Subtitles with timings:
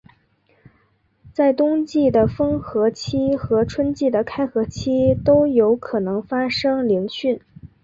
[1.31, 7.39] 在冬季的封河期和春季的开河期都有可能发生凌汛。